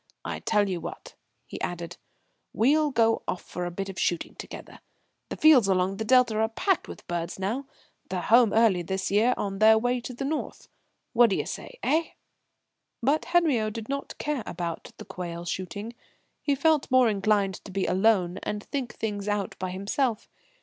"I 0.25 0.39
tell 0.39 0.67
you 0.67 0.81
what," 0.81 1.13
he 1.45 1.61
added, 1.61 1.97
"we'll 2.53 2.89
go 2.89 3.21
off 3.27 3.43
for 3.43 3.65
a 3.65 3.69
bit 3.69 3.87
of 3.87 3.99
shooting 3.99 4.33
together. 4.33 4.79
The 5.29 5.37
fields 5.37 5.67
along 5.67 5.97
the 5.97 6.03
Delta 6.03 6.39
are 6.39 6.49
packed 6.49 6.87
with 6.87 7.07
birds 7.07 7.37
now: 7.37 7.67
they're 8.09 8.21
home 8.23 8.51
early 8.51 8.81
this 8.81 9.11
year 9.11 9.35
on 9.37 9.59
their 9.59 9.77
way 9.77 10.01
to 10.01 10.11
the 10.15 10.25
North. 10.25 10.69
What 11.13 11.29
d'ye 11.29 11.43
say, 11.43 11.77
eh?" 11.83 12.05
But 13.03 13.25
Henriot 13.25 13.73
did 13.73 13.89
not 13.89 14.17
care 14.17 14.41
about 14.47 14.91
the 14.97 15.05
quail 15.05 15.45
shooting. 15.45 15.93
He 16.41 16.55
felt 16.55 16.89
more 16.89 17.07
inclined 17.07 17.63
to 17.63 17.71
be 17.71 17.85
alone 17.85 18.39
and 18.41 18.63
think 18.63 18.95
things 18.95 19.27
out 19.27 19.55
by 19.59 19.69
himself. 19.69 20.27